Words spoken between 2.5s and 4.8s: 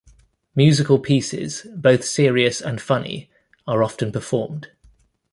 and funny, are often performed.